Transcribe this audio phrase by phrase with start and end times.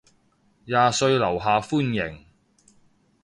[0.03, 0.03] 廿
[0.91, 2.25] 歲樓下歡迎